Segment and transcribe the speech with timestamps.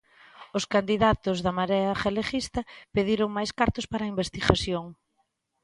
[0.57, 2.61] Os candidatos da Marea Galeguista
[2.95, 4.85] pediron máis cartos para investigación.